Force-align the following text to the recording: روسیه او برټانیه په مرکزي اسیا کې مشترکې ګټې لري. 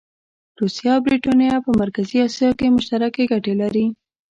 روسیه 0.59 0.91
او 0.95 1.01
برټانیه 1.07 1.57
په 1.65 1.71
مرکزي 1.81 2.17
اسیا 2.27 2.51
کې 2.59 2.73
مشترکې 2.75 3.23
ګټې 3.31 3.53
لري. 3.61 3.85